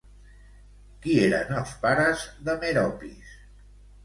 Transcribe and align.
Qui 1.03 1.17
eren 1.25 1.51
els 1.59 1.75
pares 1.85 2.25
de 2.49 2.57
Mèropis? 2.65 3.37